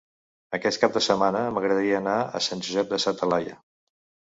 [0.57, 3.61] Aquest cap de setmana m'agradaria anar a Sant Josep de sa Talaia.